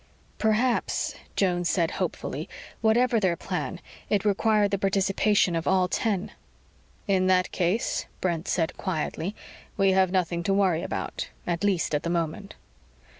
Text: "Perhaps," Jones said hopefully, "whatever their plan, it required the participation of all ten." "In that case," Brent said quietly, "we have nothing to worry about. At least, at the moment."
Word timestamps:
"Perhaps," 0.39 1.13
Jones 1.35 1.69
said 1.69 1.91
hopefully, 2.01 2.49
"whatever 2.81 3.19
their 3.19 3.35
plan, 3.35 3.79
it 4.09 4.25
required 4.25 4.71
the 4.71 4.79
participation 4.79 5.55
of 5.55 5.67
all 5.67 5.87
ten." 5.87 6.31
"In 7.07 7.27
that 7.27 7.51
case," 7.51 8.07
Brent 8.19 8.47
said 8.47 8.75
quietly, 8.77 9.35
"we 9.77 9.91
have 9.91 10.09
nothing 10.11 10.41
to 10.41 10.55
worry 10.55 10.81
about. 10.81 11.29
At 11.45 11.63
least, 11.63 11.93
at 11.93 12.01
the 12.01 12.09
moment." 12.09 12.55